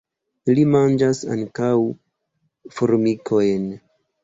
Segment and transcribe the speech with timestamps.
[0.53, 1.69] Ili manĝas ankaŭ
[2.79, 3.71] formikojn.